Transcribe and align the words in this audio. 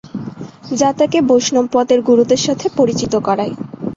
যা 0.71 0.89
তাকে 0.93 1.17
বৈষ্ণব 1.29 1.65
মতের 1.73 1.99
গুরুদের 2.01 2.41
সাথে 2.45 2.65
পরিচিত 2.77 3.13
করায়। 3.27 3.53